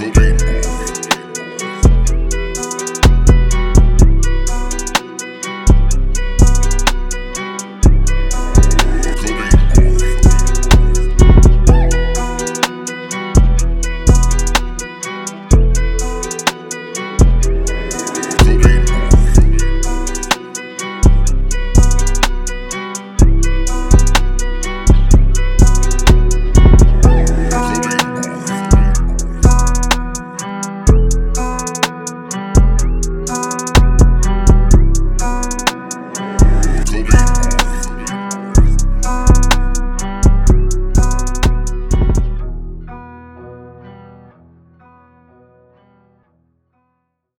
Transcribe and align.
Go 0.00 0.10
baby. 0.12 0.49